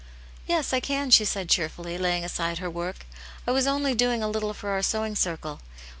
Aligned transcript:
"Yes, 0.47 0.73
I 0.73 0.79
can," 0.79 1.11
she 1.11 1.25
said 1.25 1.47
cheerfully, 1.47 1.95
laying 1.99 2.25
aside 2.25 2.57
her 2.57 2.71
work. 2.71 3.05
"I 3.45 3.51
was 3.51 3.67
only 3.67 3.93
doing 3.93 4.23
a 4.23 4.27
little 4.27 4.51
for 4.55 4.71
our 4.71 4.81
sewing 4.81 5.15
circle. 5.15 5.59